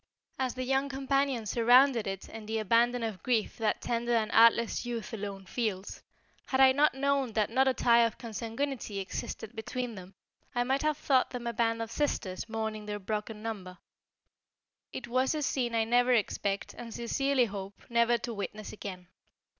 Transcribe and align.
As 0.39 0.55
the 0.55 0.63
young 0.63 0.89
companions 0.89 1.51
surrounded 1.51 2.07
it 2.07 2.27
in 2.27 2.47
the 2.47 2.57
abandon 2.57 3.03
of 3.03 3.21
grief 3.21 3.59
that 3.59 3.81
tender 3.83 4.13
and 4.15 4.31
artless 4.31 4.83
youth 4.83 5.13
alone 5.13 5.45
feels, 5.45 6.01
had 6.47 6.59
I 6.59 6.71
not 6.71 6.95
known 6.95 7.33
that 7.33 7.51
not 7.51 7.67
a 7.67 7.73
tie 7.75 8.03
of 8.03 8.17
consanguinity 8.17 8.97
existed 8.97 9.55
between 9.55 9.93
them, 9.93 10.15
I 10.55 10.63
might 10.63 10.81
have 10.81 10.97
thought 10.97 11.29
them 11.29 11.45
a 11.45 11.53
band 11.53 11.83
of 11.83 11.91
sisters 11.91 12.49
mourning 12.49 12.87
their 12.87 12.97
broken 12.97 13.43
number. 13.43 13.77
It 14.91 15.07
was 15.07 15.35
a 15.35 15.43
scene 15.43 15.75
I 15.75 15.83
never 15.83 16.13
expect 16.13 16.73
and 16.73 16.91
sincerely 16.91 17.45
hope 17.45 17.79
never 17.87 18.17
to 18.17 18.33
witness 18.33 18.73
again. 18.73 19.07